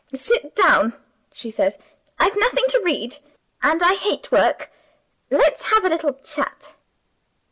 'Sit 0.15 0.55
down,' 0.55 0.93
she 1.31 1.51
says; 1.51 1.77
'I've 2.17 2.35
nothing 2.35 2.63
to 2.69 2.81
read, 2.83 3.19
and 3.61 3.83
I 3.83 3.93
hate 3.93 4.31
work; 4.31 4.71
let's 5.29 5.61
have 5.71 5.85
a 5.85 5.89
little 5.89 6.15
chat. 6.15 6.73